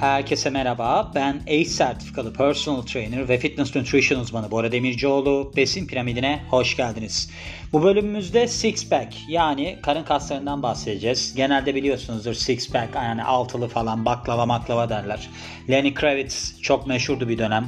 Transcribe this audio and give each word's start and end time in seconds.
Herkese 0.00 0.50
merhaba. 0.50 1.12
Ben 1.14 1.40
ACE 1.46 1.64
sertifikalı 1.64 2.32
personal 2.32 2.82
trainer 2.82 3.28
ve 3.28 3.38
fitness 3.38 3.76
nutrition 3.76 4.20
uzmanı 4.20 4.50
Bora 4.50 4.72
Demircioğlu. 4.72 5.52
Besin 5.56 5.86
piramidine 5.86 6.42
hoş 6.50 6.76
geldiniz. 6.76 7.30
Bu 7.72 7.82
bölümümüzde 7.82 8.48
six 8.48 8.88
pack 8.88 9.16
yani 9.28 9.78
karın 9.82 10.04
kaslarından 10.04 10.62
bahsedeceğiz. 10.62 11.34
Genelde 11.34 11.74
biliyorsunuzdur 11.74 12.34
six 12.34 12.72
pack 12.72 12.94
yani 12.94 13.24
altılı 13.24 13.68
falan 13.68 14.04
baklava 14.04 14.46
maklava 14.46 14.88
derler. 14.88 15.28
Lenny 15.70 15.94
Kravitz 15.94 16.62
çok 16.62 16.86
meşhurdu 16.86 17.28
bir 17.28 17.38
dönem. 17.38 17.66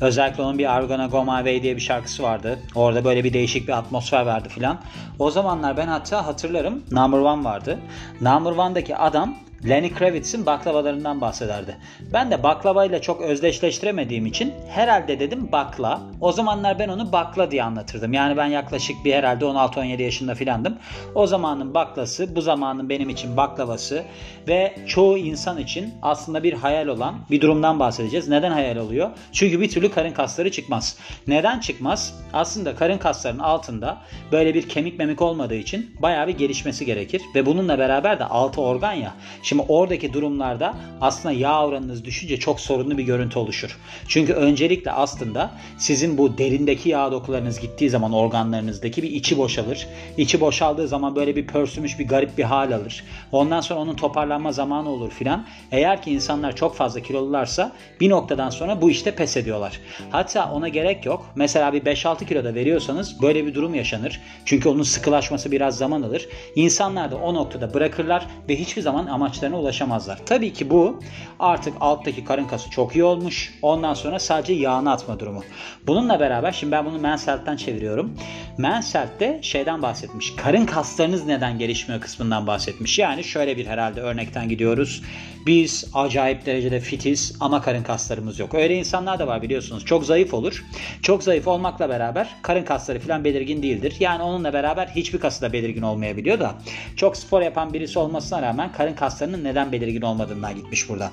Özellikle 0.00 0.42
onun 0.42 0.58
bir 0.58 0.64
I'm 0.64 0.88
Gonna 0.88 1.06
Go 1.06 1.24
My 1.24 1.36
Way 1.36 1.62
diye 1.62 1.76
bir 1.76 1.80
şarkısı 1.80 2.22
vardı. 2.22 2.58
Orada 2.74 3.04
böyle 3.04 3.24
bir 3.24 3.32
değişik 3.32 3.68
bir 3.68 3.72
atmosfer 3.72 4.26
verdi 4.26 4.48
filan. 4.48 4.80
O 5.18 5.30
zamanlar 5.30 5.76
ben 5.76 5.86
hatta 5.88 6.26
hatırlarım 6.26 6.82
Number 6.90 7.18
One 7.18 7.44
vardı. 7.44 7.78
Number 8.20 8.50
One'daki 8.50 8.96
adam 8.96 9.47
Lenny 9.64 9.94
Kravitz'in 9.94 10.46
baklavalarından 10.46 11.20
bahsederdi. 11.20 11.76
Ben 12.12 12.30
de 12.30 12.42
baklavayla 12.42 13.00
çok 13.00 13.20
özdeşleştiremediğim 13.20 14.26
için 14.26 14.54
herhalde 14.68 15.20
dedim 15.20 15.52
bakla. 15.52 16.00
O 16.20 16.32
zamanlar 16.32 16.78
ben 16.78 16.88
onu 16.88 17.12
bakla 17.12 17.50
diye 17.50 17.62
anlatırdım. 17.62 18.12
Yani 18.12 18.36
ben 18.36 18.46
yaklaşık 18.46 19.04
bir 19.04 19.14
herhalde 19.14 19.44
16-17 19.44 20.02
yaşında 20.02 20.34
filandım. 20.34 20.78
O 21.14 21.26
zamanın 21.26 21.74
baklası, 21.74 22.36
bu 22.36 22.40
zamanın 22.40 22.88
benim 22.88 23.08
için 23.08 23.36
baklavası 23.36 24.04
ve 24.48 24.74
çoğu 24.86 25.18
insan 25.18 25.58
için 25.58 25.94
aslında 26.02 26.42
bir 26.42 26.52
hayal 26.52 26.86
olan 26.86 27.14
bir 27.30 27.40
durumdan 27.40 27.80
bahsedeceğiz. 27.80 28.28
Neden 28.28 28.50
hayal 28.50 28.76
oluyor? 28.76 29.10
Çünkü 29.32 29.60
bir 29.60 29.70
türlü 29.70 29.90
karın 29.90 30.12
kasları 30.12 30.50
çıkmaz. 30.50 30.98
Neden 31.26 31.60
çıkmaz? 31.60 32.14
Aslında 32.32 32.76
karın 32.76 32.98
kaslarının 32.98 33.42
altında 33.42 33.98
böyle 34.32 34.54
bir 34.54 34.68
kemik 34.68 34.98
memik 34.98 35.22
olmadığı 35.22 35.54
için 35.54 35.96
bayağı 36.02 36.26
bir 36.26 36.38
gelişmesi 36.38 36.86
gerekir 36.86 37.22
ve 37.34 37.46
bununla 37.46 37.78
beraber 37.78 38.18
de 38.18 38.24
altı 38.24 38.60
organ 38.60 38.92
ya. 38.92 39.14
Şimdi 39.48 39.62
oradaki 39.68 40.12
durumlarda 40.12 40.74
aslında 41.00 41.34
yağ 41.34 41.66
oranınız 41.66 42.04
düşünce 42.04 42.36
çok 42.36 42.60
sorunlu 42.60 42.98
bir 42.98 43.02
görüntü 43.02 43.38
oluşur. 43.38 43.78
Çünkü 44.08 44.32
öncelikle 44.32 44.92
aslında 44.92 45.50
sizin 45.78 46.18
bu 46.18 46.38
derindeki 46.38 46.88
yağ 46.88 47.12
dokularınız 47.12 47.60
gittiği 47.60 47.90
zaman 47.90 48.12
organlarınızdaki 48.12 49.02
bir 49.02 49.10
içi 49.10 49.38
boşalır. 49.38 49.86
İçi 50.16 50.40
boşaldığı 50.40 50.88
zaman 50.88 51.16
böyle 51.16 51.36
bir 51.36 51.46
pörsümüş 51.46 51.98
bir 51.98 52.08
garip 52.08 52.38
bir 52.38 52.42
hal 52.42 52.72
alır. 52.72 53.04
Ondan 53.32 53.60
sonra 53.60 53.80
onun 53.80 53.94
toparlanma 53.94 54.52
zamanı 54.52 54.88
olur 54.88 55.10
filan. 55.10 55.46
Eğer 55.72 56.02
ki 56.02 56.10
insanlar 56.10 56.56
çok 56.56 56.74
fazla 56.74 57.00
kilolularsa 57.00 57.72
bir 58.00 58.10
noktadan 58.10 58.50
sonra 58.50 58.82
bu 58.82 58.90
işte 58.90 59.14
pes 59.14 59.36
ediyorlar. 59.36 59.80
Hatta 60.10 60.52
ona 60.52 60.68
gerek 60.68 61.06
yok. 61.06 61.26
Mesela 61.34 61.72
bir 61.72 61.80
5-6 61.80 62.26
kiloda 62.26 62.54
veriyorsanız 62.54 63.22
böyle 63.22 63.46
bir 63.46 63.54
durum 63.54 63.74
yaşanır. 63.74 64.20
Çünkü 64.44 64.68
onun 64.68 64.82
sıkılaşması 64.82 65.52
biraz 65.52 65.76
zaman 65.76 66.02
alır. 66.02 66.28
İnsanlar 66.54 67.10
da 67.10 67.16
o 67.16 67.34
noktada 67.34 67.74
bırakırlar 67.74 68.26
ve 68.48 68.56
hiçbir 68.56 68.82
zaman 68.82 69.06
amaçlarına 69.38 69.58
ulaşamazlar. 69.58 70.18
Tabii 70.26 70.52
ki 70.52 70.70
bu 70.70 71.00
artık 71.38 71.74
alttaki 71.80 72.24
karın 72.24 72.44
kası 72.44 72.70
çok 72.70 72.96
iyi 72.96 73.04
olmuş. 73.04 73.54
Ondan 73.62 73.94
sonra 73.94 74.18
sadece 74.18 74.52
yağını 74.52 74.92
atma 74.92 75.20
durumu. 75.20 75.42
Bununla 75.86 76.20
beraber 76.20 76.52
şimdi 76.52 76.72
ben 76.72 76.84
bunu 76.84 76.98
Menselt'ten 76.98 77.56
çeviriyorum. 77.56 78.14
Menselt'te 78.58 79.38
şeyden 79.42 79.82
bahsetmiş. 79.82 80.34
Karın 80.36 80.66
kaslarınız 80.66 81.26
neden 81.26 81.58
gelişmiyor 81.58 82.00
kısmından 82.00 82.46
bahsetmiş. 82.46 82.98
Yani 82.98 83.24
şöyle 83.24 83.56
bir 83.56 83.66
herhalde 83.66 84.00
örnekten 84.00 84.48
gidiyoruz. 84.48 85.02
Biz 85.46 85.90
acayip 85.94 86.46
derecede 86.46 86.80
fitiz 86.80 87.36
ama 87.40 87.62
karın 87.62 87.82
kaslarımız 87.82 88.38
yok. 88.38 88.54
Öyle 88.54 88.74
insanlar 88.74 89.18
da 89.18 89.26
var 89.26 89.42
biliyorsunuz. 89.42 89.84
Çok 89.84 90.04
zayıf 90.04 90.34
olur. 90.34 90.64
Çok 91.02 91.22
zayıf 91.22 91.48
olmakla 91.48 91.88
beraber 91.88 92.28
karın 92.42 92.64
kasları 92.64 92.98
falan 92.98 93.24
belirgin 93.24 93.62
değildir. 93.62 93.96
Yani 94.00 94.22
onunla 94.22 94.52
beraber 94.52 94.86
hiçbir 94.86 95.20
kası 95.20 95.42
da 95.42 95.52
belirgin 95.52 95.82
olmayabiliyor 95.82 96.38
da 96.38 96.54
çok 96.96 97.16
spor 97.16 97.42
yapan 97.42 97.72
birisi 97.72 97.98
olmasına 97.98 98.42
rağmen 98.42 98.72
karın 98.72 98.94
kaslarının 99.28 99.44
neden 99.44 99.72
belirgin 99.72 100.02
olmadığından 100.02 100.54
gitmiş 100.54 100.88
burada. 100.88 101.10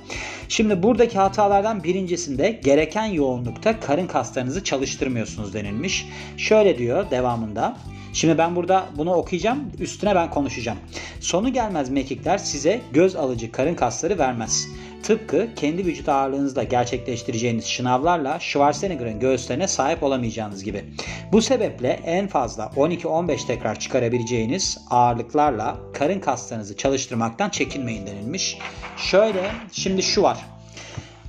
Şimdi 0.49 0.83
buradaki 0.83 1.17
hatalardan 1.17 1.83
birincisinde 1.83 2.59
gereken 2.63 3.05
yoğunlukta 3.05 3.79
karın 3.79 4.07
kaslarınızı 4.07 4.63
çalıştırmıyorsunuz 4.63 5.53
denilmiş. 5.53 6.05
Şöyle 6.37 6.77
diyor 6.77 7.11
devamında. 7.11 7.77
Şimdi 8.13 8.37
ben 8.37 8.55
burada 8.55 8.85
bunu 8.97 9.13
okuyacağım. 9.13 9.71
Üstüne 9.79 10.15
ben 10.15 10.29
konuşacağım. 10.29 10.77
Sonu 11.19 11.53
gelmez 11.53 11.89
mekikler 11.89 12.37
size 12.37 12.81
göz 12.93 13.15
alıcı 13.15 13.51
karın 13.51 13.75
kasları 13.75 14.17
vermez. 14.17 14.67
Tıpkı 15.05 15.47
kendi 15.55 15.85
vücut 15.85 16.09
ağırlığınızla 16.09 16.63
gerçekleştireceğiniz 16.63 17.65
şınavlarla 17.65 18.39
Schwarzenegger'ın 18.39 19.19
göğüslerine 19.19 19.67
sahip 19.67 20.03
olamayacağınız 20.03 20.63
gibi. 20.63 20.85
Bu 21.31 21.41
sebeple 21.41 21.99
en 22.05 22.27
fazla 22.27 22.63
12-15 22.63 23.47
tekrar 23.47 23.79
çıkarabileceğiniz 23.79 24.77
ağırlıklarla 24.89 25.77
karın 25.93 26.19
kaslarınızı 26.19 26.77
çalıştırmaktan 26.77 27.49
çekinmeyin 27.49 28.07
denilmiş. 28.07 28.57
Şöyle 28.97 29.51
şimdi 29.71 30.03
şu 30.03 30.23
var. 30.23 30.45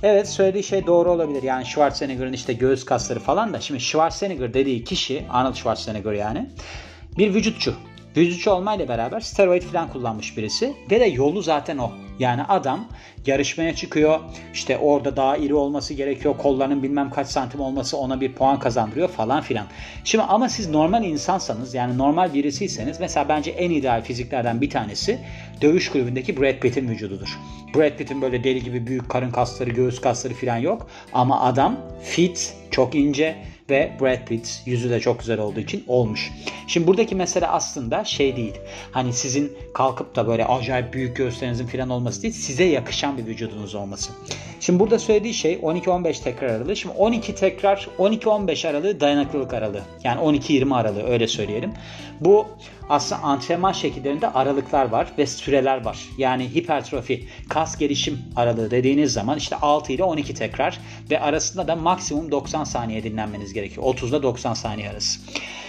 Evet 0.03 0.29
söylediği 0.29 0.63
şey 0.63 0.85
doğru 0.85 1.11
olabilir. 1.11 1.43
Yani 1.43 1.65
Schwarzenegger'ın 1.65 2.33
işte 2.33 2.53
göğüs 2.53 2.85
kasları 2.85 3.19
falan 3.19 3.53
da. 3.53 3.61
Şimdi 3.61 3.79
Schwarzenegger 3.79 4.53
dediği 4.53 4.83
kişi 4.83 5.25
Arnold 5.29 5.55
Schwarzenegger 5.55 6.13
yani 6.13 6.49
bir 7.17 7.33
vücutçu. 7.33 7.75
Vücutçu 8.17 8.51
olmayla 8.51 8.87
beraber 8.87 9.19
steroid 9.19 9.61
falan 9.61 9.89
kullanmış 9.89 10.37
birisi 10.37 10.73
ve 10.91 10.99
de 10.99 11.05
yolu 11.05 11.41
zaten 11.41 11.77
o. 11.77 11.91
Yani 12.19 12.43
adam 12.43 12.87
yarışmaya 13.25 13.75
çıkıyor. 13.75 14.19
İşte 14.53 14.77
orada 14.77 15.15
daha 15.15 15.37
iri 15.37 15.53
olması 15.53 15.93
gerekiyor. 15.93 16.37
Kollarının 16.37 16.83
bilmem 16.83 17.09
kaç 17.09 17.27
santim 17.27 17.59
olması 17.59 17.97
ona 17.97 18.21
bir 18.21 18.33
puan 18.33 18.59
kazandırıyor 18.59 19.09
falan 19.09 19.41
filan. 19.41 19.65
Şimdi 20.03 20.23
ama 20.23 20.49
siz 20.49 20.69
normal 20.69 21.03
insansanız 21.03 21.73
yani 21.73 21.97
normal 21.97 22.33
birisiyseniz 22.33 22.99
mesela 22.99 23.29
bence 23.29 23.51
en 23.51 23.69
ideal 23.71 24.01
fiziklerden 24.01 24.61
bir 24.61 24.69
tanesi 24.69 25.19
dövüş 25.61 25.91
kulübündeki 25.91 26.41
Brad 26.41 26.59
Pitt'in 26.59 26.89
vücududur. 26.89 27.39
Brad 27.75 27.97
Pitt'in 27.97 28.21
böyle 28.21 28.43
deli 28.43 28.63
gibi 28.63 28.87
büyük 28.87 29.09
karın 29.09 29.31
kasları, 29.31 29.69
göğüs 29.69 30.01
kasları 30.01 30.33
filan 30.33 30.57
yok. 30.57 30.89
Ama 31.13 31.41
adam 31.41 31.77
fit, 32.03 32.55
çok 32.71 32.95
ince 32.95 33.35
ve 33.69 33.91
Brad 34.01 34.27
Pitt 34.27 34.61
yüzü 34.65 34.89
de 34.89 34.99
çok 34.99 35.19
güzel 35.19 35.39
olduğu 35.39 35.59
için 35.59 35.83
olmuş. 35.87 36.31
Şimdi 36.67 36.87
buradaki 36.87 37.15
mesele 37.15 37.47
aslında 37.47 38.03
şey 38.03 38.35
değil. 38.35 38.53
Hani 38.91 39.13
sizin 39.13 39.53
kalkıp 39.73 40.15
da 40.15 40.27
böyle 40.27 40.45
acayip 40.45 40.93
büyük 40.93 41.17
göğüslerinizin 41.17 41.67
falan 41.67 41.89
olması 41.89 42.21
değil. 42.21 42.33
Size 42.33 42.63
yakışan 42.63 43.17
bir 43.17 43.25
vücudunuz 43.25 43.75
olması. 43.75 44.11
Şimdi 44.59 44.79
burada 44.79 44.99
söylediği 44.99 45.33
şey 45.33 45.53
12-15 45.53 46.23
tekrar 46.23 46.49
aralığı. 46.49 46.75
Şimdi 46.75 46.95
12 46.95 47.35
tekrar 47.35 47.87
12-15 47.99 48.67
aralığı 48.67 48.99
dayanıklılık 48.99 49.53
aralığı. 49.53 49.81
Yani 50.03 50.21
12-20 50.21 50.75
aralığı 50.75 51.03
öyle 51.03 51.27
söyleyelim. 51.27 51.73
Bu 52.19 52.47
aslında 52.89 53.21
antrenman 53.21 53.71
şekillerinde 53.71 54.27
aralıklar 54.29 54.89
var 54.89 55.11
ve 55.17 55.27
süreler 55.27 55.85
var. 55.85 56.09
Yani 56.17 56.55
hipertrofi, 56.55 57.27
kas 57.49 57.77
gelişim 57.77 58.19
aralığı 58.35 58.71
dediğiniz 58.71 59.13
zaman 59.13 59.37
işte 59.37 59.55
6 59.55 59.93
ile 59.93 60.03
12 60.03 60.33
tekrar 60.33 60.79
ve 61.11 61.19
arasında 61.19 61.67
da 61.67 61.75
maksimum 61.75 62.31
90 62.31 62.63
saniye 62.63 63.03
dinlenmeniz 63.03 63.53
gerekiyor. 63.53 63.85
30 63.85 64.09
ile 64.09 64.23
90 64.23 64.53
saniye 64.53 64.89
arası. 64.89 65.19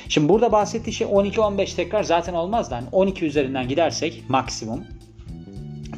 Şimdi 0.08 0.28
burada 0.28 0.52
bahsettiği 0.52 0.94
şey 0.94 1.06
12-15 1.06 1.76
tekrar 1.76 2.02
zaten 2.02 2.34
olmaz 2.34 2.70
da 2.70 2.74
yani 2.74 2.88
12 2.92 3.24
üzerinden 3.24 3.68
gidersek 3.68 4.22
maksimum 4.28 4.84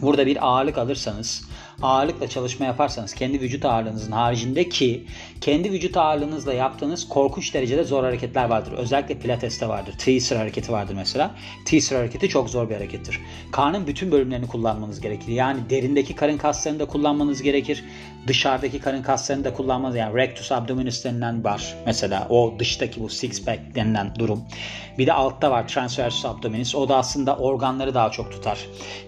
burada 0.02 0.26
bir 0.26 0.46
ağırlık 0.46 0.78
alırsanız 0.78 1.49
ağırlıkla 1.82 2.28
çalışma 2.28 2.66
yaparsanız 2.66 3.14
kendi 3.14 3.40
vücut 3.40 3.64
ağırlığınızın 3.64 4.12
haricinde 4.12 4.68
ki 4.68 5.04
kendi 5.40 5.72
vücut 5.72 5.96
ağırlığınızla 5.96 6.52
yaptığınız 6.54 7.08
korkunç 7.08 7.54
derecede 7.54 7.84
zor 7.84 8.04
hareketler 8.04 8.44
vardır. 8.44 8.72
Özellikle 8.72 9.18
pilateste 9.18 9.68
vardır. 9.68 9.94
Teaser 9.98 10.36
hareketi 10.36 10.72
vardır 10.72 10.94
mesela. 10.94 11.34
Teaser 11.64 11.96
hareketi 11.96 12.28
çok 12.28 12.50
zor 12.50 12.70
bir 12.70 12.74
harekettir. 12.74 13.20
Karnın 13.52 13.86
bütün 13.86 14.12
bölümlerini 14.12 14.46
kullanmanız 14.46 15.00
gerekir. 15.00 15.32
Yani 15.32 15.60
derindeki 15.70 16.14
karın 16.14 16.38
kaslarını 16.38 16.78
da 16.78 16.84
kullanmanız 16.84 17.42
gerekir. 17.42 17.84
Dışarıdaki 18.26 18.78
karın 18.78 19.02
kaslarını 19.02 19.44
da 19.44 19.52
kullanmanız 19.52 19.96
yani 19.96 20.16
rectus 20.16 20.52
abdominis 20.52 21.04
denilen 21.04 21.44
var. 21.44 21.74
Mesela 21.86 22.26
o 22.30 22.54
dıştaki 22.58 23.00
bu 23.00 23.08
six 23.08 23.44
pack 23.44 23.74
denilen 23.74 24.14
durum. 24.18 24.44
Bir 24.98 25.06
de 25.06 25.12
altta 25.12 25.50
var 25.50 25.68
transversus 25.68 26.24
abdominis. 26.24 26.74
O 26.74 26.88
da 26.88 26.96
aslında 26.96 27.36
organları 27.36 27.94
daha 27.94 28.10
çok 28.10 28.32
tutar. 28.32 28.58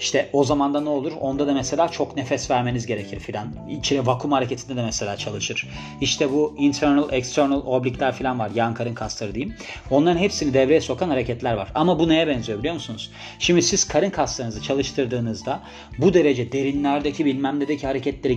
İşte 0.00 0.30
o 0.32 0.44
zaman 0.44 0.74
da 0.74 0.80
ne 0.80 0.88
olur? 0.88 1.12
Onda 1.20 1.46
da 1.46 1.54
mesela 1.54 1.88
çok 1.88 2.16
nefes 2.16 2.50
vermeniz 2.50 2.86
gerekir 2.86 3.20
filan. 3.20 3.48
İçine 3.70 4.06
vakum 4.06 4.32
hareketinde 4.32 4.76
de 4.76 4.82
mesela 4.82 5.16
çalışır. 5.16 5.68
İşte 6.00 6.32
bu 6.32 6.54
internal, 6.58 7.12
external 7.12 7.62
oblikler 7.66 8.14
filan 8.14 8.38
var. 8.38 8.50
Yan 8.54 8.74
karın 8.74 8.94
kasları 8.94 9.34
diyeyim. 9.34 9.56
Onların 9.90 10.18
hepsini 10.18 10.54
devreye 10.54 10.80
sokan 10.80 11.08
hareketler 11.08 11.54
var. 11.54 11.68
Ama 11.74 11.98
bu 11.98 12.08
neye 12.08 12.28
benziyor 12.28 12.58
biliyor 12.58 12.74
musunuz? 12.74 13.10
Şimdi 13.38 13.62
siz 13.62 13.88
karın 13.88 14.10
kaslarınızı 14.10 14.62
çalıştırdığınızda 14.62 15.60
bu 15.98 16.14
derece 16.14 16.52
derinlerdeki 16.52 17.24
bilmem 17.24 17.60
nedeki 17.60 17.86
hareketleri 17.86 18.36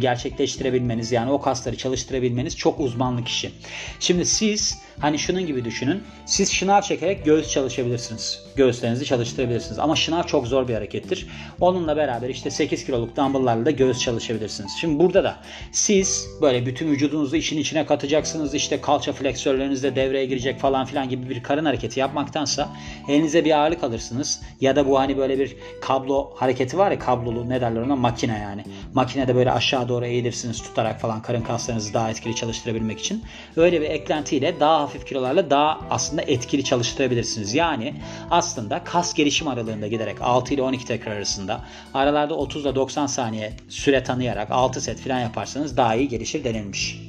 gerçekleştirebilmeniz 0.66 1.12
yani 1.12 1.32
o 1.32 1.42
kasları 1.42 1.78
çalıştırabilmeniz 1.78 2.58
çok 2.58 2.80
uzmanlık 2.80 3.28
işi. 3.28 3.52
Şimdi 4.00 4.26
siz 4.26 4.78
hani 5.00 5.20
şunun 5.20 5.46
gibi 5.46 5.66
düşünün. 5.66 6.04
Siz 6.26 6.52
şınav 6.52 6.82
çekerek 6.82 7.26
göğüs 7.26 7.52
çalışabilirsiniz. 7.52 8.46
Göğüslerinizi 8.56 9.06
çalıştırabilirsiniz. 9.06 9.80
Ama 9.80 9.96
şınav 9.96 10.24
çok 10.24 10.48
zor 10.48 10.68
bir 10.68 10.74
harekettir. 10.74 11.28
Onunla 11.62 11.98
beraber 11.98 12.30
işte 12.30 12.50
8 12.52 12.86
kiloluk 12.86 13.18
dumbbell'larla 13.18 13.66
da 13.66 13.72
göğüs 13.72 14.00
çalışabilirsiniz. 14.00 14.72
Şimdi 14.82 15.00
burada 15.04 15.24
da 15.24 15.36
siz 15.72 16.28
böyle 16.42 16.66
bütün 16.66 16.92
vücudunuzu 16.92 17.36
işin 17.36 17.58
içine 17.58 17.86
katacaksınız. 17.86 18.54
İşte 18.54 18.82
kalça 18.82 19.14
fleksörleriniz 19.14 19.84
de 19.84 19.96
devreye 19.96 20.26
girecek 20.26 20.60
falan 20.60 20.86
filan 20.86 21.10
gibi 21.10 21.30
bir 21.30 21.44
karın 21.44 21.66
hareketi 21.66 22.00
yapmaktansa 22.00 22.70
elinize 23.10 23.46
bir 23.46 23.60
ağırlık 23.60 23.84
alırsınız. 23.84 24.42
Ya 24.62 24.76
da 24.76 24.88
bu 24.88 25.00
hani 25.00 25.18
böyle 25.18 25.40
bir 25.40 25.56
kablo 25.82 26.32
hareketi 26.36 26.78
var 26.78 26.92
ya 26.92 27.00
kablolu 27.00 27.50
ne 27.50 27.62
derler 27.62 27.82
ona 27.82 27.96
makine 27.96 28.40
yani. 28.40 28.64
Makinede 28.94 29.36
böyle 29.36 29.52
aşağı 29.52 29.90
doğru 29.90 30.06
eğilirsiniz 30.06 30.64
tutarak 30.64 31.02
falan 31.02 31.22
karın 31.22 31.42
kaslarınızı 31.42 31.94
daha 31.94 32.10
etkili 32.10 32.36
çalıştırabilmek 32.36 33.00
için. 33.00 33.24
Öyle 33.56 33.82
bir 33.82 33.90
eklentiyle 33.90 34.60
daha 34.60 34.85
hafif 34.86 35.06
kilolarla 35.06 35.50
daha 35.50 35.80
aslında 35.90 36.22
etkili 36.22 36.64
çalıştırabilirsiniz. 36.64 37.54
Yani 37.54 37.94
aslında 38.32 38.84
kas 38.84 39.14
gelişim 39.14 39.48
aralığında 39.48 39.88
giderek 39.88 40.18
6 40.22 40.54
ile 40.54 40.62
12 40.62 40.86
tekrar 40.86 41.12
arasında 41.12 41.62
aralarda 41.94 42.34
30 42.34 42.62
ile 42.62 42.76
90 42.76 43.08
saniye 43.08 43.54
süre 43.70 44.04
tanıyarak 44.04 44.52
6 44.52 44.82
set 44.82 45.00
falan 45.00 45.20
yaparsanız 45.20 45.78
daha 45.78 45.96
iyi 45.96 46.08
gelişir 46.08 46.44
denilmiş. 46.44 47.02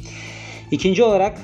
İkinci 0.70 1.04
olarak 1.04 1.38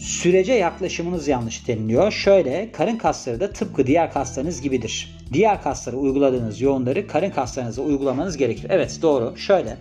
Sürece 0.00 0.52
yaklaşımınız 0.52 1.28
yanlış 1.28 1.68
deniliyor. 1.68 2.12
Şöyle 2.12 2.72
karın 2.72 2.96
kasları 2.96 3.40
da 3.40 3.50
tıpkı 3.52 3.86
diğer 3.86 4.12
kaslarınız 4.12 4.60
gibidir. 4.62 5.16
Diğer 5.32 5.62
kaslara 5.62 5.96
uyguladığınız 5.96 6.60
yoğunları 6.60 7.06
karın 7.06 7.30
kaslarınıza 7.30 7.82
uygulamanız 7.82 8.36
gerekir. 8.36 8.66
Evet 8.68 8.98
doğru. 9.02 9.36
Şöyle. 9.36 9.76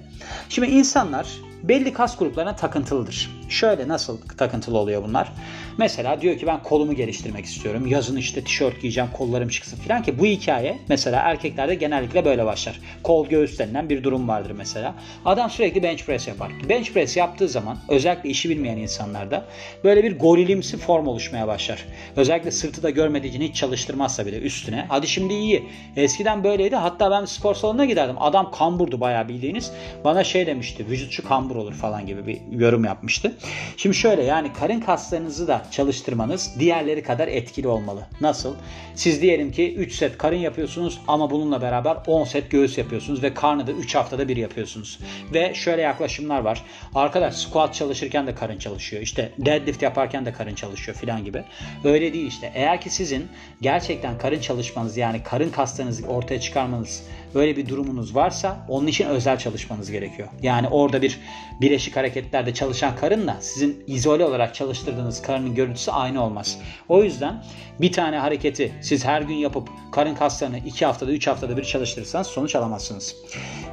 Şimdi 0.50 0.68
insanlar 0.68 1.28
belli 1.64 1.94
kas 1.94 2.18
gruplarına 2.18 2.56
takıntılıdır. 2.56 3.30
Şöyle 3.50 3.88
nasıl 3.88 4.18
takıntılı 4.38 4.78
oluyor 4.78 5.04
bunlar? 5.04 5.34
Mesela 5.80 6.22
diyor 6.22 6.38
ki 6.38 6.48
ben 6.48 6.64
kolumu 6.64 6.94
geliştirmek 6.96 7.46
istiyorum. 7.46 7.88
Yazın 7.88 8.16
işte 8.16 8.44
tişört 8.44 8.82
giyeceğim 8.82 9.10
kollarım 9.14 9.50
çıksın 9.50 9.78
falan 9.78 10.04
ki 10.04 10.20
bu 10.20 10.26
hikaye 10.26 10.78
mesela 10.90 11.20
erkeklerde 11.20 11.76
genellikle 11.76 12.26
böyle 12.26 12.46
başlar. 12.46 12.80
Kol 13.04 13.28
göğüs 13.28 13.60
denilen 13.60 13.90
bir 13.90 14.04
durum 14.04 14.28
vardır 14.28 14.52
mesela. 14.52 14.96
Adam 15.26 15.50
sürekli 15.50 15.84
bench 15.84 16.04
press 16.04 16.28
yapar. 16.28 16.52
Bench 16.70 16.92
press 16.92 17.18
yaptığı 17.18 17.48
zaman 17.48 17.78
özellikle 17.90 18.30
işi 18.30 18.50
bilmeyen 18.50 18.78
insanlarda 18.78 19.46
böyle 19.84 20.04
bir 20.04 20.20
gorilimsi 20.20 20.78
form 20.78 21.08
oluşmaya 21.08 21.48
başlar. 21.48 21.86
Özellikle 22.16 22.52
sırtı 22.52 22.84
da 22.84 22.90
görmediği 22.90 23.30
için 23.30 23.42
hiç 23.42 23.56
çalıştırmazsa 23.56 24.26
bile 24.26 24.40
üstüne. 24.40 24.86
Hadi 24.90 25.08
şimdi 25.08 25.34
iyi. 25.34 25.64
Eskiden 25.96 26.44
böyleydi. 26.44 26.76
Hatta 26.76 27.12
ben 27.12 27.26
spor 27.26 27.56
salonuna 27.56 27.86
giderdim. 27.86 28.16
Adam 28.20 28.52
kamburdu 28.52 29.02
bayağı 29.02 29.28
bildiğiniz. 29.28 29.72
Bana 30.04 30.24
şey 30.24 30.48
demişti. 30.48 30.86
Vücutçu 30.90 31.28
kambur 31.28 31.56
olur 31.56 31.74
falan 31.74 32.06
gibi 32.06 32.28
bir 32.28 32.60
yorum 32.60 32.84
yapmıştı. 32.84 33.34
Şimdi 33.78 33.96
şöyle 33.96 34.24
yani 34.24 34.54
karın 34.54 34.80
kaslarınızı 34.80 35.48
da 35.48 35.69
çalıştırmanız 35.72 36.56
diğerleri 36.60 37.04
kadar 37.04 37.28
etkili 37.28 37.68
olmalı. 37.68 38.08
Nasıl? 38.22 38.56
Siz 38.96 39.22
diyelim 39.22 39.52
ki 39.52 39.76
3 39.76 39.96
set 39.96 40.18
karın 40.18 40.36
yapıyorsunuz 40.36 41.00
ama 41.08 41.32
bununla 41.32 41.62
beraber 41.62 41.98
10 42.08 42.24
set 42.24 42.52
göğüs 42.52 42.78
yapıyorsunuz 42.78 43.24
ve 43.24 43.34
karnı 43.34 43.68
da 43.68 43.72
3 43.72 43.96
haftada 43.96 44.28
bir 44.28 44.38
yapıyorsunuz. 44.38 45.00
Ve 45.34 45.54
şöyle 45.54 45.82
yaklaşımlar 45.82 46.40
var. 46.40 46.64
Arkadaş 46.96 47.36
squat 47.36 47.74
çalışırken 47.74 48.28
de 48.28 48.36
karın 48.36 48.58
çalışıyor. 48.58 49.02
İşte 49.02 49.32
deadlift 49.38 49.82
yaparken 49.82 50.26
de 50.26 50.34
karın 50.34 50.56
çalışıyor 50.56 50.98
filan 50.98 51.24
gibi. 51.26 51.44
Öyle 51.84 52.14
değil 52.14 52.28
işte. 52.28 52.52
Eğer 52.56 52.82
ki 52.82 52.90
sizin 52.90 53.28
gerçekten 53.62 54.18
karın 54.18 54.40
çalışmanız 54.40 54.98
yani 54.98 55.24
karın 55.24 55.50
kaslarınızı 55.50 56.08
ortaya 56.08 56.40
çıkarmanız 56.40 57.04
böyle 57.36 57.58
bir 57.58 57.70
durumunuz 57.70 58.16
varsa 58.16 58.66
onun 58.70 58.88
için 58.88 59.06
özel 59.06 59.38
çalışmanız 59.38 59.92
gerekiyor. 59.92 60.28
Yani 60.42 60.68
orada 60.68 61.02
bir 61.02 61.20
bileşik 61.62 61.96
hareketlerde 61.96 62.54
çalışan 62.54 62.96
karınla 62.96 63.38
sizin 63.42 63.84
izole 63.88 64.26
olarak 64.26 64.56
çalıştırdığınız 64.56 65.22
karının 65.50 65.56
görüntüsü 65.56 65.92
aynı 65.92 66.24
olmaz. 66.24 66.60
O 66.90 67.04
yüzden 67.04 67.44
bir 67.82 67.92
tane 67.92 68.18
hareketi 68.18 68.72
siz 68.82 69.06
her 69.06 69.22
gün 69.22 69.36
yapıp 69.36 69.70
karın 69.92 70.16
kaslarını 70.16 70.58
2 70.58 70.86
haftada 70.86 71.12
3 71.12 71.28
haftada 71.28 71.58
bir 71.58 71.64
çalıştırırsanız 71.64 72.28
sonuç 72.28 72.56
alamazsınız. 72.56 73.16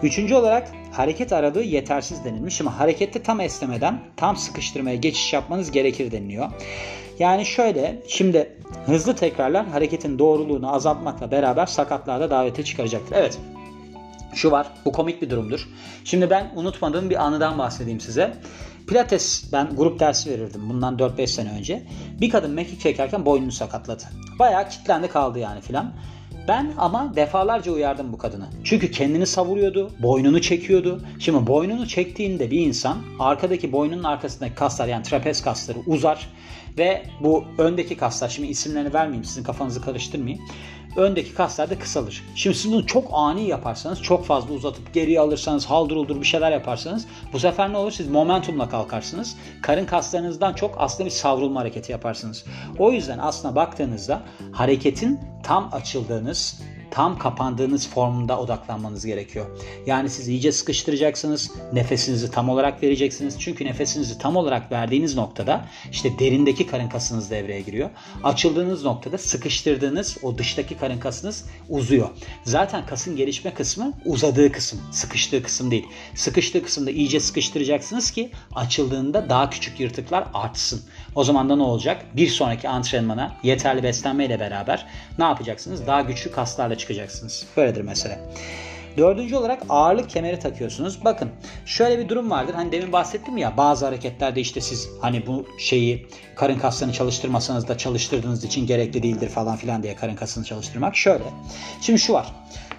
Üçüncü 0.02 0.34
olarak 0.34 0.69
hareket 0.93 1.32
aralığı 1.32 1.62
yetersiz 1.62 2.25
denilmiş 2.25 2.61
ama 2.61 2.78
harekette 2.78 3.23
tam 3.23 3.40
esnemeden 3.40 4.00
tam 4.17 4.37
sıkıştırmaya 4.37 4.96
geçiş 4.96 5.32
yapmanız 5.32 5.70
gerekir 5.70 6.12
deniliyor. 6.12 6.50
Yani 7.19 7.46
şöyle 7.46 8.02
şimdi 8.08 8.56
hızlı 8.87 9.17
tekrarlar 9.17 9.67
hareketin 9.67 10.19
doğruluğunu 10.19 10.75
azaltmakla 10.75 11.31
beraber 11.31 11.67
sakatlığa 11.67 12.31
davete 12.31 12.62
çıkaracaktır. 12.62 13.17
Evet 13.17 13.38
şu 14.37 14.50
var 14.50 14.67
bu 14.85 14.93
komik 14.93 15.23
bir 15.23 15.31
durumdur. 15.31 15.69
Şimdi 16.05 16.31
ben 16.31 16.53
unutmadığım 16.56 17.11
bir 17.11 17.25
anıdan 17.25 17.59
bahsedeyim 17.59 18.00
size. 18.00 18.37
Pilates 18.88 19.53
ben 19.53 19.77
grup 19.77 20.00
dersi 20.00 20.31
verirdim 20.31 20.69
bundan 20.69 20.97
4-5 20.97 21.27
sene 21.27 21.50
önce. 21.50 21.83
Bir 22.21 22.31
kadın 22.31 22.50
mekik 22.50 22.81
çekerken 22.81 23.27
boynunu 23.27 23.53
sakatladı. 23.53 24.03
Bayağı 24.38 24.69
kilitlendi 24.69 25.09
kaldı 25.09 25.38
yani 25.38 25.61
filan. 25.61 25.93
Ben 26.49 26.73
ama 26.79 27.17
defalarca 27.17 27.73
uyardım 27.73 28.12
bu 28.12 28.19
kadını. 28.19 28.47
Çünkü 28.65 28.91
kendini 28.91 29.27
savuruyordu, 29.27 29.91
boynunu 29.99 30.41
çekiyordu. 30.41 31.03
Şimdi 31.19 31.47
boynunu 31.47 31.89
çektiğinde 31.89 32.50
bir 32.50 32.67
insan 32.67 32.99
arkadaki 33.19 33.73
boynunun 33.73 34.05
arkasındaki 34.05 34.55
kaslar 34.55 34.89
yani 34.89 35.03
trapez 35.03 35.43
kasları 35.43 35.79
uzar 35.87 36.29
ve 36.79 37.03
bu 37.21 37.44
öndeki 37.59 37.97
kaslar 37.97 38.29
şimdi 38.29 38.49
isimlerini 38.49 38.94
vermeyeyim 38.94 39.25
sizin 39.25 39.43
kafanızı 39.43 39.82
karıştırmayayım. 39.82 40.44
Öndeki 40.96 41.34
kaslar 41.34 41.70
da 41.70 41.78
kısalır. 41.78 42.25
Şimdi 42.34 42.56
siz 42.56 42.72
bunu 42.72 42.87
çok 42.87 43.08
ani 43.12 43.48
yaparsanız, 43.48 44.02
çok 44.02 44.26
fazla 44.26 44.54
uzatıp 44.54 44.94
geriye 44.94 45.20
alırsanız, 45.20 45.66
haldır 45.66 45.96
uldur 45.96 46.20
bir 46.20 46.26
şeyler 46.26 46.52
yaparsanız 46.52 47.06
bu 47.32 47.38
sefer 47.38 47.72
ne 47.72 47.76
olur? 47.76 47.90
Siz 47.90 48.08
momentumla 48.08 48.69
kalkarsınız. 48.69 49.37
Karın 49.62 49.87
kaslarınızdan 49.87 50.52
çok 50.52 50.75
aslında 50.78 51.04
bir 51.04 51.10
savrulma 51.10 51.60
hareketi 51.60 51.93
yaparsınız. 51.93 52.44
O 52.78 52.93
yüzden 52.93 53.19
aslına 53.19 53.54
baktığınızda 53.54 54.22
hareketin 54.52 55.20
tam 55.43 55.70
açıldığınız, 55.72 56.62
tam 56.96 57.19
kapandığınız 57.19 57.88
formunda 57.88 58.38
odaklanmanız 58.38 59.06
gerekiyor. 59.06 59.46
Yani 59.87 60.10
siz 60.10 60.28
iyice 60.28 60.52
sıkıştıracaksınız. 60.52 61.50
Nefesinizi 61.72 62.31
tam 62.31 62.48
olarak 62.48 62.82
vereceksiniz. 62.82 63.40
Çünkü 63.40 63.64
nefesinizi 63.64 64.19
tam 64.19 64.37
olarak 64.37 64.72
verdiğiniz 64.72 65.16
noktada 65.16 65.66
işte 65.93 66.19
derindeki 66.19 66.66
karın 66.66 66.88
kasınız 66.88 67.31
devreye 67.31 67.60
giriyor. 67.60 67.90
Açıldığınız 68.25 68.84
noktada 68.84 69.19
sıkıştırdığınız 69.19 70.19
o 70.22 70.38
dıştaki 70.38 70.76
karın 70.76 70.98
kasınız 70.98 71.44
uzuyor. 71.69 72.08
Zaten 72.44 72.87
kasın 72.87 73.16
gelişme 73.16 73.54
kısmı 73.54 73.93
uzadığı 74.04 74.52
kısım, 74.52 74.81
sıkıştığı 74.93 75.43
kısım 75.43 75.70
değil. 75.70 75.87
Sıkıştığı 76.14 76.62
kısımda 76.62 76.90
iyice 76.90 77.20
sıkıştıracaksınız 77.20 78.10
ki 78.10 78.31
açıldığında 78.54 79.28
daha 79.28 79.50
küçük 79.50 79.81
yırtıklar 79.81 80.28
artsın. 80.34 80.82
O 81.17 81.25
zaman 81.25 81.49
da 81.49 81.57
ne 81.57 81.63
olacak? 81.63 82.05
Bir 82.17 82.29
sonraki 82.29 82.69
antrenmana 82.69 83.33
yeterli 83.43 83.83
beslenmeyle 83.83 84.41
beraber 84.41 84.87
ne 85.19 85.25
yapacaksınız? 85.25 85.87
Daha 85.87 86.01
güçlü 86.01 86.31
kaslarla 86.31 86.79
çıkacaksınız. 86.79 87.47
Böyledir 87.57 87.83
mesela. 87.83 88.19
Dördüncü 88.97 89.37
olarak 89.37 89.63
ağırlık 89.69 90.11
kemeri 90.11 90.39
takıyorsunuz. 90.39 91.05
Bakın 91.05 91.31
şöyle 91.67 91.99
bir 91.99 92.09
durum 92.09 92.31
vardır. 92.31 92.55
Hani 92.55 92.73
demin 92.73 92.93
bahsettim 92.93 93.37
ya 93.37 93.57
bazı 93.57 93.85
hareketlerde 93.85 94.41
işte 94.41 94.61
siz 94.61 94.89
hani 95.01 95.27
bu 95.27 95.47
şeyi 95.59 96.07
karın 96.35 96.59
kaslarını 96.59 96.95
çalıştırmasanız 96.95 97.69
da 97.69 97.79
çalıştırdığınız 97.79 98.45
için 98.45 98.67
gerekli 98.67 99.03
değildir 99.03 99.29
falan 99.29 99.57
filan 99.57 99.83
diye 99.83 99.97
karın 99.97 100.17
kasını 100.17 100.45
çalıştırmak. 100.45 100.97
Şöyle. 100.97 101.25
Şimdi 101.81 101.99
şu 101.99 102.13
var. 102.13 102.27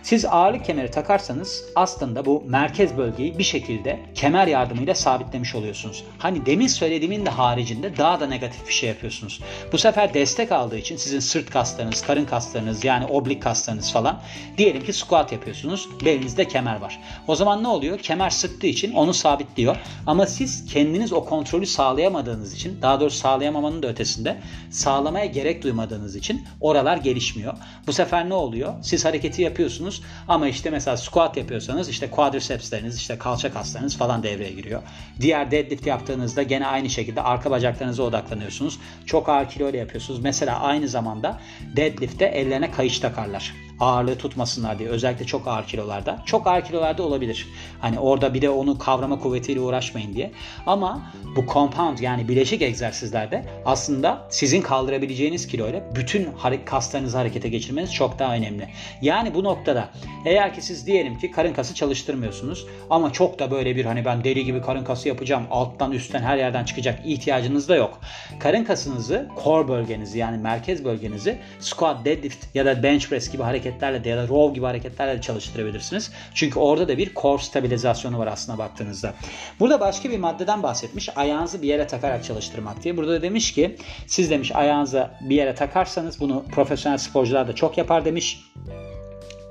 Siz 0.08 0.26
ağırlık 0.26 0.66
kemeri 0.66 0.92
takarsanız 0.92 1.64
aslında 1.76 2.26
bu 2.26 2.44
merkez 2.48 2.98
bölgeyi 2.98 3.38
bir 3.38 3.44
şekilde 3.44 4.00
kemer 4.16 4.48
yardımıyla 4.48 4.96
sabitlemiş 4.96 5.56
oluyorsunuz. 5.56 6.04
Hani 6.18 6.46
demin 6.46 6.68
söylediğimin 6.68 7.26
de 7.26 7.30
haricinde 7.30 7.98
daha 7.98 8.20
da 8.20 8.28
negatif 8.28 8.68
bir 8.68 8.74
şey 8.74 8.90
yapıyorsunuz. 8.90 9.40
Bu 9.72 9.78
sefer 9.78 10.14
destek 10.14 10.52
aldığı 10.52 10.78
için 10.78 10.98
sizin 10.98 11.20
sırt 11.20 11.50
kaslarınız, 11.50 12.02
karın 12.02 12.26
kaslarınız 12.26 12.84
yani 12.84 13.06
oblik 13.06 13.44
kaslarınız 13.44 13.92
falan 13.92 14.22
diyelim 14.58 14.84
ki 14.84 14.94
squat 14.94 15.32
yapıyorsunuz. 15.32 15.90
Belinizde 16.06 16.48
kemer 16.48 16.82
var. 16.82 17.00
O 17.28 17.36
zaman 17.36 17.64
ne 17.64 17.68
oluyor? 17.68 18.00
Kemer 18.00 18.30
sıktığı 18.30 18.68
için 18.68 18.94
onu 18.94 19.14
sabitliyor. 19.14 19.78
Ama 20.06 20.26
siz 20.26 20.66
kendiniz 20.66 21.14
o 21.14 21.26
kontrolü 21.26 21.66
sağlayamadığınız 21.66 22.54
için 22.54 22.82
daha 22.82 23.00
doğrusu 23.00 23.18
sağlayamamanın 23.18 23.84
da 23.84 23.88
ötesinde 23.88 24.38
sağlamaya 24.70 25.26
gerek 25.26 25.64
duymadığınız 25.64 26.16
için 26.16 26.42
oralar 26.62 26.98
gelişmiyor. 26.98 27.54
Bu 27.88 27.94
sefer 27.94 28.30
ne 28.30 28.34
oluyor? 28.34 28.74
Siz 28.82 29.06
hareketi 29.06 29.42
yapıyorsunuz 29.42 29.97
ama 30.28 30.48
işte 30.48 30.70
mesela 30.70 30.98
squat 30.98 31.38
yapıyorsanız 31.38 31.90
işte 31.90 32.10
quadricepsleriniz 32.10 32.98
işte 32.98 33.18
kalça 33.18 33.54
kaslarınız 33.54 33.98
falan 33.98 34.24
devreye 34.24 34.52
giriyor. 34.52 34.82
Diğer 35.22 35.52
deadlift 35.52 35.88
yaptığınızda 35.88 36.44
gene 36.44 36.68
aynı 36.68 36.90
şekilde 36.90 37.22
arka 37.22 37.52
bacaklarınıza 37.52 38.04
odaklanıyorsunuz. 38.04 38.80
Çok 39.06 39.30
ağır 39.30 39.50
kilo 39.50 39.70
ile 39.70 39.78
yapıyorsunuz. 39.78 40.20
Mesela 40.20 40.60
aynı 40.60 40.88
zamanda 40.88 41.40
deadlift'te 41.76 42.26
ellerine 42.26 42.72
kayış 42.72 43.00
takarlar 43.00 43.54
ağırlığı 43.80 44.18
tutmasınlar 44.18 44.80
diye 44.80 44.90
özellikle 44.90 45.26
çok 45.26 45.48
ağır 45.48 45.66
kilolarda. 45.66 46.24
Çok 46.26 46.48
ağır 46.48 46.62
kilolarda 46.62 47.04
olabilir. 47.04 47.48
Hani 47.82 48.00
orada 48.00 48.34
bir 48.34 48.42
de 48.42 48.50
onu 48.50 48.78
kavrama 48.78 49.20
kuvvetiyle 49.20 49.60
uğraşmayın 49.60 50.14
diye. 50.14 50.32
Ama 50.66 51.12
bu 51.36 51.46
compound 51.54 52.00
yani 52.00 52.28
bileşik 52.28 52.62
egzersizlerde 52.62 53.46
aslında 53.66 54.28
sizin 54.30 54.62
kaldırabileceğiniz 54.62 55.48
kiloyla 55.48 55.84
bütün 55.96 56.28
kaslarınızı 56.66 57.18
harekete 57.18 57.50
geçirmeniz 57.50 57.94
çok 57.94 58.20
daha 58.20 58.34
önemli. 58.34 58.68
Yani 59.02 59.34
bu 59.34 59.44
noktada 59.44 59.90
eğer 60.26 60.54
ki 60.54 60.62
siz 60.62 60.88
diyelim 60.88 61.20
ki 61.20 61.32
karın 61.32 61.54
kası 61.54 61.76
çalıştırmıyorsunuz 61.76 62.66
ama 62.90 63.14
çok 63.14 63.40
da 63.40 63.52
böyle 63.52 63.76
bir 63.76 63.86
hani 63.86 64.06
ben 64.06 64.24
deli 64.24 64.46
gibi 64.46 64.62
karın 64.62 64.84
kası 64.84 65.08
yapacağım 65.08 65.44
alttan 65.52 65.92
üstten 65.92 66.22
her 66.22 66.38
yerden 66.38 66.64
çıkacak 66.64 67.00
ihtiyacınız 67.06 67.70
da 67.70 67.76
yok. 67.76 68.00
Karın 68.40 68.64
kasınızı 68.64 69.30
core 69.44 69.68
bölgenizi 69.68 70.20
yani 70.20 70.38
merkez 70.38 70.86
bölgenizi 70.86 71.40
squat, 71.60 72.06
deadlift 72.06 72.56
ya 72.56 72.66
da 72.66 72.84
bench 72.84 73.08
press 73.08 73.32
gibi 73.32 73.44
hareket 73.44 73.67
hareketlerle 73.68 74.10
ya 74.10 74.18
da 74.18 74.28
row 74.28 74.56
gibi 74.56 74.66
hareketlerle 74.66 75.18
de 75.18 75.22
çalıştırabilirsiniz. 75.22 76.12
Çünkü 76.34 76.60
orada 76.60 76.88
da 76.88 76.98
bir 76.98 77.16
core 77.16 77.42
stabilizasyonu 77.42 78.20
var 78.20 78.28
aslında 78.28 78.58
baktığınızda. 78.58 79.14
Burada 79.60 79.80
başka 79.80 80.10
bir 80.10 80.18
maddeden 80.18 80.64
bahsetmiş. 80.64 81.10
Ayağınızı 81.18 81.62
bir 81.62 81.68
yere 81.68 81.88
takarak 81.88 82.24
çalıştırmak 82.24 82.84
diye. 82.84 82.98
Burada 82.98 83.12
da 83.12 83.22
demiş 83.22 83.54
ki 83.54 83.76
siz 84.08 84.30
demiş 84.30 84.56
ayağınızı 84.56 85.10
bir 85.22 85.36
yere 85.36 85.56
takarsanız 85.56 86.20
bunu 86.20 86.46
profesyonel 86.52 86.98
sporcular 86.98 87.48
da 87.48 87.56
çok 87.56 87.78
yapar 87.78 88.06
demiş. 88.06 88.42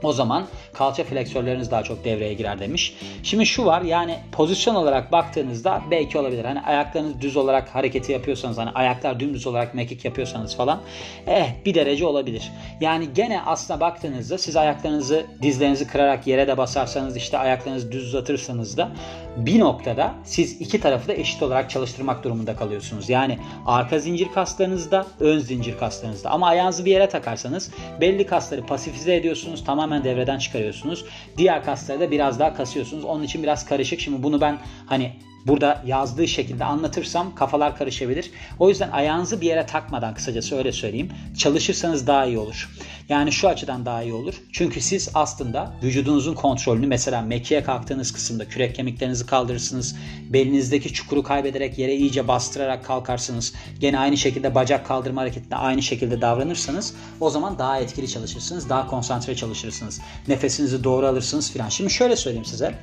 O 0.02 0.12
zaman 0.12 0.46
kalça 0.72 1.04
fleksörleriniz 1.04 1.70
daha 1.70 1.82
çok 1.82 2.04
devreye 2.04 2.34
girer 2.34 2.60
demiş. 2.60 2.94
Şimdi 3.22 3.46
şu 3.46 3.64
var 3.64 3.82
yani 3.82 4.18
pozisyon 4.32 4.74
olarak 4.74 5.12
baktığınızda 5.12 5.82
belki 5.90 6.18
olabilir. 6.18 6.44
Hani 6.44 6.60
ayaklarınız 6.60 7.20
düz 7.20 7.36
olarak 7.36 7.74
hareketi 7.74 8.12
yapıyorsanız 8.12 8.58
hani 8.58 8.70
ayaklar 8.70 9.20
dümdüz 9.20 9.46
olarak 9.46 9.74
mekik 9.74 10.04
yapıyorsanız 10.04 10.56
falan 10.56 10.80
eh 11.26 11.46
bir 11.64 11.74
derece 11.74 12.06
olabilir. 12.06 12.52
Yani 12.80 13.08
gene 13.14 13.42
aslına 13.42 13.80
baktığınızda 13.80 14.38
siz 14.38 14.56
ayaklarınızı 14.56 15.26
dizlerinizi 15.42 15.86
kırarak 15.86 16.26
yere 16.26 16.48
de 16.48 16.58
basarsanız 16.58 17.16
işte 17.16 17.38
ayaklarınızı 17.38 17.92
düz 17.92 18.06
uzatırsanız 18.06 18.76
da 18.76 18.90
bir 19.36 19.60
noktada 19.60 20.14
siz 20.24 20.60
iki 20.60 20.80
tarafı 20.80 21.08
da 21.08 21.12
eşit 21.12 21.42
olarak 21.42 21.70
çalıştırmak 21.70 22.24
durumunda 22.24 22.56
kalıyorsunuz. 22.56 23.08
Yani 23.08 23.38
arka 23.66 23.98
zincir 23.98 24.28
kaslarınızda, 24.34 25.06
ön 25.20 25.38
zincir 25.38 25.78
kaslarınızda. 25.78 26.30
Ama 26.30 26.46
ayağınızı 26.46 26.84
bir 26.84 26.90
yere 26.90 27.08
takarsanız 27.08 27.70
belli 28.00 28.26
kasları 28.26 28.66
pasifize 28.66 29.16
ediyorsunuz. 29.16 29.64
Tamamen 29.86 30.04
devreden 30.04 30.38
çıkarıyorsunuz. 30.38 31.04
Diğer 31.36 31.64
kasları 31.64 32.00
da 32.00 32.10
biraz 32.10 32.40
daha 32.40 32.54
kasıyorsunuz. 32.54 33.04
Onun 33.04 33.22
için 33.22 33.42
biraz 33.42 33.66
karışık. 33.66 34.00
Şimdi 34.00 34.22
bunu 34.22 34.40
ben 34.40 34.58
hani 34.86 35.12
burada 35.46 35.82
yazdığı 35.86 36.28
şekilde 36.28 36.64
anlatırsam 36.64 37.34
kafalar 37.34 37.76
karışabilir. 37.76 38.30
O 38.58 38.68
yüzden 38.68 38.90
ayağınızı 38.90 39.40
bir 39.40 39.46
yere 39.46 39.66
takmadan 39.66 40.14
kısacası 40.14 40.56
öyle 40.56 40.72
söyleyeyim. 40.72 41.12
Çalışırsanız 41.38 42.06
daha 42.06 42.26
iyi 42.26 42.38
olur. 42.38 42.70
Yani 43.08 43.32
şu 43.32 43.48
açıdan 43.48 43.86
daha 43.86 44.02
iyi 44.02 44.12
olur. 44.12 44.34
Çünkü 44.52 44.80
siz 44.80 45.10
aslında 45.14 45.72
vücudunuzun 45.82 46.34
kontrolünü 46.34 46.86
mesela 46.86 47.22
mekiğe 47.22 47.62
kalktığınız 47.62 48.12
kısımda 48.12 48.48
kürek 48.48 48.74
kemiklerinizi 48.74 49.26
kaldırırsınız. 49.26 49.96
Belinizdeki 50.30 50.92
çukuru 50.92 51.22
kaybederek 51.22 51.78
yere 51.78 51.94
iyice 51.94 52.28
bastırarak 52.28 52.84
kalkarsınız. 52.84 53.54
Gene 53.80 53.98
aynı 53.98 54.16
şekilde 54.16 54.54
bacak 54.54 54.86
kaldırma 54.86 55.20
hareketinde 55.20 55.56
aynı 55.56 55.82
şekilde 55.82 56.20
davranırsanız 56.20 56.94
o 57.20 57.30
zaman 57.30 57.58
daha 57.58 57.80
etkili 57.80 58.08
çalışırsınız. 58.08 58.68
Daha 58.68 58.86
konsantre 58.86 59.36
çalışırsınız. 59.36 60.00
Nefesinizi 60.28 60.84
doğru 60.84 61.06
alırsınız 61.06 61.52
filan. 61.52 61.68
Şimdi 61.68 61.90
şöyle 61.90 62.16
söyleyeyim 62.16 62.44
size. 62.44 62.74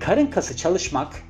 Karın 0.00 0.26
kası 0.26 0.56
çalışmak 0.56 1.22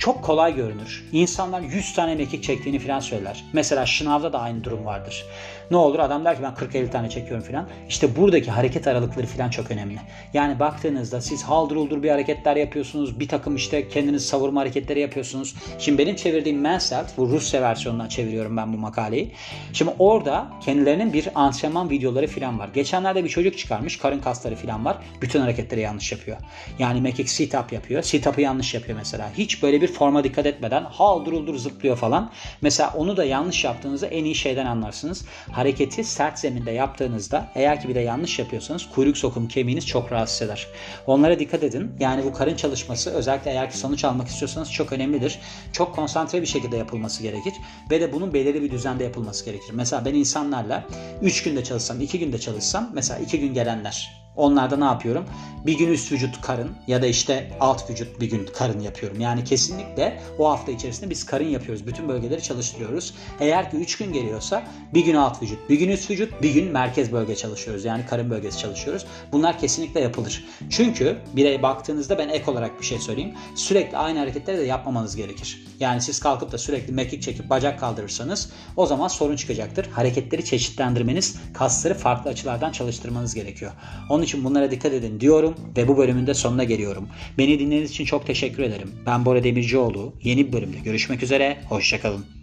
çok 0.00 0.24
kolay 0.24 0.54
görünür. 0.54 1.04
İnsanlar 1.12 1.60
100 1.60 1.94
tane 1.94 2.14
mekik 2.14 2.44
çektiğini 2.44 2.78
falan 2.78 3.00
söyler. 3.00 3.44
Mesela 3.52 3.86
şınavda 3.86 4.32
da 4.32 4.40
aynı 4.40 4.64
durum 4.64 4.84
vardır. 4.86 5.24
Ne 5.70 5.76
olur 5.76 5.98
adam 5.98 6.24
der 6.24 6.36
ki 6.36 6.42
ben 6.42 6.52
40-50 6.52 6.90
tane 6.90 7.10
çekiyorum 7.10 7.46
falan. 7.46 7.68
İşte 7.88 8.16
buradaki 8.16 8.50
hareket 8.50 8.86
aralıkları 8.86 9.26
falan 9.26 9.50
çok 9.50 9.70
önemli. 9.70 9.98
Yani 10.34 10.60
baktığınızda 10.60 11.20
siz 11.20 11.42
haldır 11.42 11.76
uldur 11.76 12.02
bir 12.02 12.10
hareketler 12.10 12.56
yapıyorsunuz. 12.56 13.20
Bir 13.20 13.28
takım 13.28 13.56
işte 13.56 13.88
kendiniz 13.88 14.26
savurma 14.26 14.60
hareketleri 14.60 15.00
yapıyorsunuz. 15.00 15.54
Şimdi 15.78 15.98
benim 15.98 16.16
çevirdiğim 16.16 16.62
Manselt, 16.62 17.16
bu 17.16 17.28
Rusya 17.28 17.62
versiyonundan 17.62 18.08
çeviriyorum 18.08 18.56
ben 18.56 18.72
bu 18.72 18.76
makaleyi. 18.76 19.32
Şimdi 19.72 19.90
orada 19.98 20.46
kendilerinin 20.64 21.12
bir 21.12 21.28
antrenman 21.34 21.90
videoları 21.90 22.26
falan 22.26 22.58
var. 22.58 22.68
Geçenlerde 22.74 23.24
bir 23.24 23.28
çocuk 23.28 23.58
çıkarmış. 23.58 23.98
Karın 23.98 24.20
kasları 24.20 24.56
falan 24.56 24.84
var. 24.84 24.98
Bütün 25.22 25.40
hareketleri 25.40 25.80
yanlış 25.80 26.12
yapıyor. 26.12 26.36
Yani 26.78 27.00
mekik 27.00 27.30
sit 27.30 27.54
up 27.54 27.72
yapıyor. 27.72 28.02
Sit 28.02 28.26
up'ı 28.26 28.40
yanlış 28.40 28.74
yapıyor 28.74 28.98
mesela. 28.98 29.30
Hiç 29.38 29.62
böyle 29.62 29.80
bir 29.80 29.88
forma 29.88 30.24
dikkat 30.24 30.46
etmeden 30.46 30.84
haldır 30.84 31.32
uldur 31.32 31.56
zıplıyor 31.56 31.96
falan. 31.96 32.30
Mesela 32.60 32.92
onu 32.96 33.16
da 33.16 33.24
yanlış 33.24 33.64
yaptığınızda 33.64 34.06
en 34.06 34.24
iyi 34.24 34.34
şeyden 34.34 34.66
anlarsınız 34.66 35.24
hareketi 35.60 36.04
sert 36.04 36.38
zeminde 36.38 36.70
yaptığınızda 36.70 37.52
eğer 37.54 37.80
ki 37.80 37.88
bir 37.88 37.94
de 37.94 38.00
yanlış 38.00 38.38
yapıyorsanız 38.38 38.88
kuyruk 38.94 39.18
sokum 39.18 39.48
kemiğiniz 39.48 39.86
çok 39.86 40.12
rahatsız 40.12 40.42
eder. 40.42 40.66
Onlara 41.06 41.38
dikkat 41.38 41.62
edin. 41.62 41.92
Yani 41.98 42.24
bu 42.24 42.32
karın 42.32 42.56
çalışması 42.56 43.10
özellikle 43.10 43.50
eğer 43.50 43.70
ki 43.70 43.78
sonuç 43.78 44.04
almak 44.04 44.28
istiyorsanız 44.28 44.72
çok 44.72 44.92
önemlidir. 44.92 45.38
Çok 45.72 45.94
konsantre 45.94 46.42
bir 46.42 46.46
şekilde 46.46 46.76
yapılması 46.76 47.22
gerekir 47.22 47.52
ve 47.90 48.00
de 48.00 48.12
bunun 48.12 48.34
belirli 48.34 48.62
bir 48.62 48.70
düzende 48.70 49.04
yapılması 49.04 49.44
gerekir. 49.44 49.70
Mesela 49.72 50.04
ben 50.04 50.14
insanlarla 50.14 50.86
3 51.22 51.42
günde 51.42 51.64
çalışsam, 51.64 52.00
2 52.00 52.18
günde 52.18 52.38
çalışsam 52.38 52.90
mesela 52.94 53.20
2 53.20 53.40
gün 53.40 53.54
gelenler 53.54 54.19
Onlarda 54.36 54.76
ne 54.76 54.84
yapıyorum? 54.84 55.24
Bir 55.66 55.78
gün 55.78 55.88
üst 55.88 56.12
vücut 56.12 56.40
karın 56.40 56.70
ya 56.86 57.02
da 57.02 57.06
işte 57.06 57.50
alt 57.60 57.90
vücut 57.90 58.20
bir 58.20 58.30
gün 58.30 58.46
karın 58.58 58.80
yapıyorum. 58.80 59.20
Yani 59.20 59.44
kesinlikle 59.44 60.22
o 60.38 60.50
hafta 60.50 60.72
içerisinde 60.72 61.10
biz 61.10 61.26
karın 61.26 61.48
yapıyoruz. 61.48 61.86
Bütün 61.86 62.08
bölgeleri 62.08 62.42
çalıştırıyoruz. 62.42 63.14
Eğer 63.40 63.70
ki 63.70 63.76
3 63.76 63.98
gün 63.98 64.12
geliyorsa 64.12 64.62
bir 64.94 65.04
gün 65.04 65.14
alt 65.14 65.42
vücut, 65.42 65.70
bir 65.70 65.78
gün 65.78 65.88
üst 65.88 66.10
vücut, 66.10 66.42
bir 66.42 66.54
gün 66.54 66.72
merkez 66.72 67.12
bölge 67.12 67.36
çalışıyoruz. 67.36 67.84
Yani 67.84 68.06
karın 68.06 68.30
bölgesi 68.30 68.58
çalışıyoruz. 68.58 69.06
Bunlar 69.32 69.58
kesinlikle 69.58 70.00
yapılır. 70.00 70.44
Çünkü 70.70 71.18
birey 71.32 71.62
baktığınızda 71.62 72.18
ben 72.18 72.28
ek 72.28 72.50
olarak 72.50 72.80
bir 72.80 72.86
şey 72.86 72.98
söyleyeyim. 72.98 73.34
Sürekli 73.54 73.96
aynı 73.96 74.18
hareketleri 74.18 74.58
de 74.58 74.62
yapmamanız 74.62 75.16
gerekir. 75.16 75.64
Yani 75.80 76.00
siz 76.00 76.20
kalkıp 76.20 76.52
da 76.52 76.58
sürekli 76.58 76.92
mekik 76.92 77.22
çekip 77.22 77.50
bacak 77.50 77.80
kaldırırsanız 77.80 78.52
o 78.76 78.86
zaman 78.86 79.08
sorun 79.08 79.36
çıkacaktır. 79.36 79.86
Hareketleri 79.86 80.44
çeşitlendirmeniz, 80.44 81.36
kasları 81.54 81.94
farklı 81.94 82.30
açılardan 82.30 82.72
çalıştırmanız 82.72 83.34
gerekiyor. 83.34 83.72
Onun 84.20 84.26
için 84.26 84.44
bunlara 84.44 84.70
dikkat 84.70 84.92
edin 84.92 85.20
diyorum 85.20 85.54
ve 85.76 85.88
bu 85.88 85.96
bölümün 85.96 86.26
de 86.26 86.34
sonuna 86.34 86.64
geliyorum. 86.64 87.08
Beni 87.38 87.58
dinlediğiniz 87.58 87.90
için 87.90 88.04
çok 88.04 88.26
teşekkür 88.26 88.62
ederim. 88.62 88.90
Ben 89.06 89.24
Bora 89.24 89.44
Demircioğlu. 89.44 90.12
Yeni 90.22 90.46
bir 90.46 90.52
bölümde 90.52 90.78
görüşmek 90.78 91.22
üzere. 91.22 91.56
Hoşçakalın. 91.68 92.39